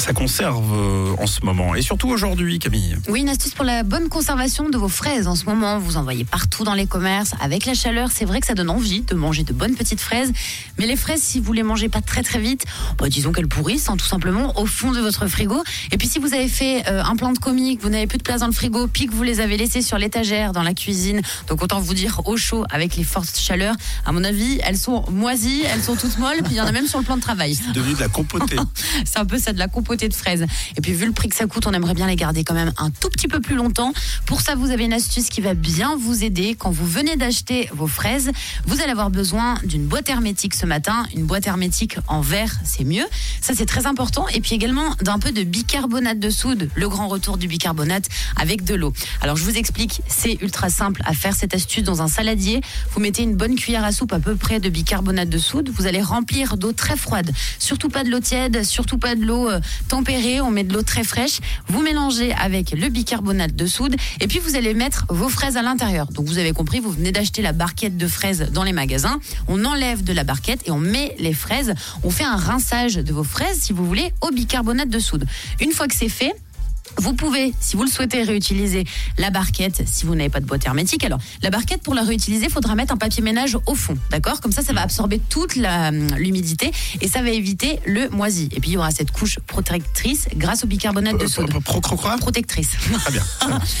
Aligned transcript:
Ça 0.00 0.14
conserve 0.14 0.64
euh, 0.72 1.14
en 1.22 1.26
ce 1.26 1.44
moment 1.44 1.74
et 1.74 1.82
surtout 1.82 2.08
aujourd'hui, 2.08 2.58
Camille. 2.58 2.96
Oui, 3.08 3.20
une 3.20 3.28
astuce 3.28 3.52
pour 3.52 3.66
la 3.66 3.82
bonne 3.82 4.08
conservation 4.08 4.70
de 4.70 4.78
vos 4.78 4.88
fraises. 4.88 5.28
En 5.28 5.34
ce 5.34 5.44
moment, 5.44 5.78
vous 5.78 5.98
en 5.98 6.02
voyez 6.02 6.24
partout 6.24 6.64
dans 6.64 6.72
les 6.72 6.86
commerces. 6.86 7.32
Avec 7.38 7.66
la 7.66 7.74
chaleur, 7.74 8.08
c'est 8.10 8.24
vrai 8.24 8.40
que 8.40 8.46
ça 8.46 8.54
donne 8.54 8.70
envie 8.70 9.02
de 9.02 9.14
manger 9.14 9.44
de 9.44 9.52
bonnes 9.52 9.74
petites 9.74 10.00
fraises. 10.00 10.32
Mais 10.78 10.86
les 10.86 10.96
fraises, 10.96 11.20
si 11.20 11.38
vous 11.38 11.52
les 11.52 11.62
mangez 11.62 11.90
pas 11.90 12.00
très 12.00 12.22
très 12.22 12.38
vite, 12.38 12.64
bah, 12.98 13.10
disons 13.10 13.30
qu'elles 13.30 13.46
pourrissent 13.46 13.90
hein, 13.90 13.98
tout 13.98 14.06
simplement 14.06 14.58
au 14.58 14.64
fond 14.64 14.90
de 14.90 15.00
votre 15.00 15.26
frigo. 15.26 15.62
Et 15.92 15.98
puis 15.98 16.08
si 16.08 16.18
vous 16.18 16.32
avez 16.32 16.48
fait 16.48 16.88
euh, 16.88 17.02
un 17.04 17.14
plan 17.14 17.34
de 17.34 17.38
comique, 17.38 17.82
vous 17.82 17.90
n'avez 17.90 18.06
plus 18.06 18.18
de 18.18 18.22
place 18.22 18.40
dans 18.40 18.46
le 18.46 18.52
frigo, 18.52 18.86
puis 18.86 19.06
que 19.06 19.12
vous 19.12 19.22
les 19.22 19.40
avez 19.40 19.58
laissées 19.58 19.82
sur 19.82 19.98
l'étagère 19.98 20.54
dans 20.54 20.62
la 20.62 20.72
cuisine, 20.72 21.20
donc 21.46 21.62
autant 21.62 21.78
vous 21.78 21.94
dire 21.94 22.22
au 22.24 22.38
chaud 22.38 22.64
avec 22.70 22.96
les 22.96 23.04
fortes 23.04 23.36
chaleurs, 23.36 23.74
à 24.06 24.12
mon 24.12 24.24
avis, 24.24 24.60
elles 24.64 24.78
sont 24.78 25.04
moisies, 25.10 25.62
elles 25.70 25.82
sont 25.82 25.94
toutes 25.94 26.16
molles, 26.16 26.40
puis 26.42 26.54
il 26.54 26.56
y 26.56 26.60
en 26.62 26.66
a 26.66 26.72
même 26.72 26.86
sur 26.86 26.98
le 26.98 27.04
plan 27.04 27.18
de 27.18 27.22
travail. 27.22 27.54
C'est 27.54 27.72
devenu 27.72 27.92
de 27.92 28.00
la 28.00 28.08
compotée. 28.08 28.56
C'est 29.04 29.18
un 29.18 29.26
peu 29.26 29.38
ça, 29.38 29.52
de 29.52 29.58
la 29.58 29.68
compotée 29.68 29.89
Et 29.90 30.80
puis 30.80 30.92
vu 30.92 31.06
le 31.06 31.12
prix 31.12 31.28
que 31.28 31.36
ça 31.36 31.46
coûte, 31.46 31.66
on 31.66 31.72
aimerait 31.72 31.94
bien 31.94 32.06
les 32.06 32.16
garder 32.16 32.44
quand 32.44 32.54
même 32.54 32.72
un 32.78 32.90
tout 32.90 33.08
petit 33.08 33.26
peu 33.26 33.40
plus 33.40 33.56
longtemps. 33.56 33.92
Pour 34.24 34.40
ça, 34.40 34.54
vous 34.54 34.70
avez 34.70 34.84
une 34.84 34.92
astuce 34.92 35.28
qui 35.28 35.40
va 35.40 35.54
bien 35.54 35.96
vous 35.96 36.22
aider. 36.22 36.54
Quand 36.56 36.70
vous 36.70 36.86
venez 36.86 37.16
d'acheter 37.16 37.68
vos 37.72 37.88
fraises, 37.88 38.30
vous 38.66 38.80
allez 38.80 38.92
avoir 38.92 39.10
besoin 39.10 39.56
d'une 39.64 39.86
boîte 39.86 40.08
hermétique 40.08 40.54
ce 40.54 40.64
matin. 40.66 41.06
Une 41.14 41.24
boîte 41.24 41.46
hermétique 41.46 41.96
en 42.06 42.20
verre, 42.20 42.54
c'est 42.64 42.84
mieux. 42.84 43.04
Ça, 43.40 43.52
c'est 43.54 43.66
très 43.66 43.86
important. 43.86 44.28
Et 44.28 44.40
puis 44.40 44.54
également 44.54 44.94
d'un 45.02 45.18
peu 45.18 45.32
de 45.32 45.42
bicarbonate 45.42 46.20
de 46.20 46.30
soude, 46.30 46.70
le 46.74 46.88
grand 46.88 47.08
retour 47.08 47.36
du 47.36 47.48
bicarbonate 47.48 48.04
avec 48.36 48.64
de 48.64 48.74
l'eau. 48.74 48.92
Alors 49.20 49.36
je 49.36 49.44
vous 49.44 49.56
explique, 49.56 50.02
c'est 50.06 50.38
ultra 50.40 50.70
simple 50.70 51.02
à 51.04 51.14
faire 51.14 51.34
cette 51.34 51.54
astuce 51.54 51.82
dans 51.82 52.00
un 52.02 52.08
saladier. 52.08 52.60
Vous 52.92 53.00
mettez 53.00 53.22
une 53.22 53.34
bonne 53.34 53.56
cuillère 53.56 53.84
à 53.84 53.92
soupe 53.92 54.12
à 54.12 54.20
peu 54.20 54.36
près 54.36 54.60
de 54.60 54.68
bicarbonate 54.68 55.28
de 55.28 55.38
soude. 55.38 55.70
Vous 55.70 55.86
allez 55.86 56.02
remplir 56.02 56.56
d'eau 56.56 56.72
très 56.72 56.96
froide. 56.96 57.32
Surtout 57.58 57.88
pas 57.88 58.04
de 58.04 58.10
l'eau 58.10 58.20
tiède, 58.20 58.64
surtout 58.64 58.98
pas 58.98 59.14
de 59.14 59.24
l'eau 59.24 59.50
tempérée. 59.88 60.40
On 60.40 60.50
met 60.50 60.64
de 60.64 60.72
l'eau 60.72 60.82
très 60.82 61.04
fraîche. 61.04 61.40
Vous 61.68 61.82
mélangez 61.82 62.32
avec 62.32 62.72
le 62.72 62.88
bicarbonate 62.88 63.54
de 63.54 63.66
soude 63.66 63.96
et 64.20 64.26
puis 64.26 64.38
vous 64.38 64.56
allez 64.56 64.74
mettre 64.74 65.06
vos 65.08 65.28
fraises 65.28 65.56
à 65.56 65.62
l'intérieur. 65.62 66.06
Donc 66.06 66.26
vous 66.26 66.38
avez 66.38 66.52
compris, 66.52 66.80
vous 66.80 66.90
venez 66.90 67.12
d'acheter 67.12 67.42
la 67.42 67.52
barquette 67.52 67.96
de 67.96 68.06
fraises 68.06 68.50
dans 68.52 68.64
les 68.64 68.72
magasins. 68.72 69.20
On 69.48 69.64
enlève 69.64 70.04
de 70.04 70.12
la 70.12 70.24
barquette 70.24 70.66
et 70.66 70.70
on 70.70 70.78
met 70.78 71.14
les 71.18 71.34
fraises. 71.34 71.74
On 72.02 72.10
fait 72.10 72.24
un 72.24 72.36
rinçage 72.36 72.94
de 72.94 73.12
vos 73.12 73.24
fraises, 73.24 73.60
si 73.60 73.72
vous 73.72 73.84
voulez, 73.84 74.12
au 74.20 74.30
bicarbonate 74.30 74.88
de 74.88 74.98
soude. 74.98 75.26
Une 75.60 75.72
fois 75.72 75.88
que 75.88 75.94
c'est 75.94 76.08
fait, 76.08 76.34
vous 76.98 77.14
pouvez, 77.14 77.52
si 77.60 77.76
vous 77.76 77.84
le 77.84 77.90
souhaitez, 77.90 78.22
réutiliser 78.22 78.84
la 79.18 79.30
barquette 79.30 79.82
si 79.86 80.04
vous 80.06 80.14
n'avez 80.14 80.28
pas 80.28 80.40
de 80.40 80.44
boîte 80.46 80.66
hermétique. 80.66 81.04
Alors, 81.04 81.18
la 81.42 81.50
barquette, 81.50 81.82
pour 81.82 81.94
la 81.94 82.02
réutiliser, 82.02 82.46
il 82.46 82.50
faudra 82.50 82.74
mettre 82.74 82.92
un 82.92 82.96
papier 82.96 83.22
ménage 83.22 83.56
au 83.66 83.74
fond, 83.74 83.96
d'accord? 84.10 84.40
Comme 84.40 84.52
ça, 84.52 84.62
ça 84.62 84.72
va 84.72 84.82
absorber 84.82 85.20
toute 85.28 85.56
la- 85.56 85.90
l'humidité 85.90 86.70
et 87.00 87.08
ça 87.08 87.22
va 87.22 87.30
éviter 87.30 87.78
le 87.86 88.08
moisi. 88.10 88.48
Et 88.52 88.60
puis, 88.60 88.70
il 88.70 88.74
y 88.74 88.76
aura 88.76 88.90
cette 88.90 89.12
couche 89.12 89.38
protectrice 89.46 90.26
grâce 90.36 90.64
au 90.64 90.66
bicarbonate 90.66 91.18
de 91.20 91.26
soude. 91.26 91.48
Pro, 91.64 91.80
pro, 91.80 91.96
pro- 91.96 92.16
Protectrice. 92.18 92.70
Très 92.70 93.12
bien, 93.12 93.22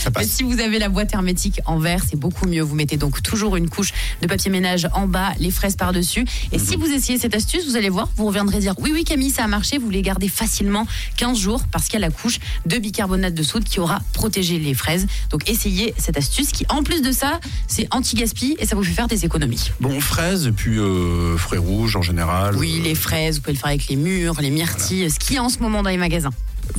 ça, 0.02 0.10
passe. 0.12 0.28
si 0.28 0.42
vous 0.44 0.60
avez 0.60 0.78
la 0.78 0.88
boîte 0.88 1.12
hermétique 1.12 1.60
en 1.66 1.78
verre, 1.78 2.02
c'est 2.08 2.18
beaucoup 2.18 2.46
mieux. 2.46 2.62
Vous 2.62 2.74
mettez 2.74 2.96
donc 2.96 3.22
toujours 3.22 3.56
une 3.56 3.68
couche 3.68 3.92
de 4.22 4.26
papier 4.26 4.50
ménage 4.50 4.88
en 4.94 5.06
bas, 5.08 5.32
les 5.38 5.50
fraises 5.50 5.76
par-dessus. 5.76 6.24
Et 6.52 6.58
si 6.58 6.76
Mhm. 6.76 6.84
vous 6.84 6.90
essayez 6.92 7.18
cette 7.18 7.34
astuce, 7.34 7.66
vous 7.66 7.76
allez 7.76 7.88
voir, 7.90 8.08
vous 8.16 8.26
reviendrez 8.26 8.60
dire 8.60 8.74
oui, 8.78 8.90
oui, 8.94 9.04
Camille, 9.04 9.30
ça 9.30 9.44
a 9.44 9.46
marché. 9.48 9.78
Vous 9.78 9.90
les 9.90 10.02
gardez 10.02 10.28
facilement 10.28 10.86
15 11.16 11.38
jours 11.38 11.62
parce 11.72 11.86
qu'il 11.86 11.94
y 12.00 12.02
a 12.02 12.06
la 12.06 12.12
couche 12.12 12.38
de 12.66 12.78
bicarbonate 12.78 12.99
de 13.08 13.42
soude 13.42 13.64
qui 13.64 13.80
aura 13.80 14.00
protégé 14.12 14.58
les 14.58 14.74
fraises. 14.74 15.06
Donc 15.30 15.48
essayez 15.48 15.94
cette 15.96 16.16
astuce 16.16 16.50
qui, 16.52 16.64
en 16.68 16.82
plus 16.82 17.02
de 17.02 17.12
ça, 17.12 17.40
c'est 17.66 17.88
anti-gaspi 17.90 18.56
et 18.58 18.66
ça 18.66 18.76
vous 18.76 18.84
fait 18.84 18.92
faire 18.92 19.08
des 19.08 19.24
économies. 19.24 19.70
Bon, 19.80 20.00
fraises 20.00 20.46
et 20.46 20.52
puis 20.52 20.78
euh, 20.78 21.36
fruits 21.36 21.58
rouges 21.58 21.96
en 21.96 22.02
général. 22.02 22.56
Oui, 22.56 22.78
Euh, 22.80 22.84
les 22.84 22.94
fraises, 22.94 23.36
vous 23.36 23.42
pouvez 23.42 23.54
le 23.54 23.58
faire 23.58 23.68
avec 23.68 23.88
les 23.88 23.96
mûres, 23.96 24.40
les 24.40 24.50
myrtilles, 24.50 25.10
ce 25.10 25.18
qu'il 25.18 25.36
y 25.36 25.38
a 25.38 25.42
en 25.42 25.48
ce 25.48 25.58
moment 25.58 25.82
dans 25.82 25.90
les 25.90 25.96
magasins. 25.96 26.30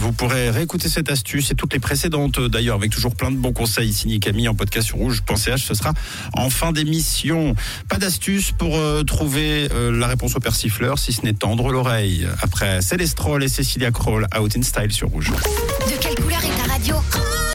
Vous 0.02 0.14
pourrez 0.14 0.50
réécouter 0.50 0.90
cette 0.90 1.12
astuce 1.12 1.52
et 1.52 1.56
toutes 1.56 1.74
les 1.74 1.80
précédentes 1.80 2.40
d'ailleurs 2.40 2.76
avec 2.76 2.90
toujours 2.90 3.16
plein 3.16 3.30
de 3.30 3.36
bons 3.36 3.54
conseils 3.54 3.94
signés 3.94 4.18
Camille 4.18 4.48
en 4.48 4.56
podcast 4.56 4.88
sur 4.88 4.98
rouge.ch. 4.98 5.64
Ce 5.64 5.76
sera 5.76 5.94
en 6.34 6.50
fin 6.50 6.72
d'émission. 6.72 7.56
Pas 7.88 7.98
d'astuce 7.98 8.52
pour 8.52 8.78
euh, 8.78 9.04
trouver 9.04 9.70
euh, 9.72 9.92
la 9.92 10.08
réponse 10.08 10.36
au 10.36 10.40
persifleur 10.40 10.98
si 10.98 11.14
ce 11.14 11.22
n'est 11.22 11.34
tendre 11.34 11.72
l'oreille. 11.72 12.28
Après 12.42 12.82
Célestrol 12.82 13.44
et 13.44 13.48
Cécilia 13.48 13.92
Kroll, 13.92 14.26
Out 14.40 14.58
in 14.58 14.64
Style 14.64 14.92
sur 14.92 15.10
rouge. 15.10 15.30
De 15.30 16.02
quelle 16.02 16.16
couleur 16.16 16.44
est 16.44 16.68
ta 16.68 16.74
radio? 16.74 16.96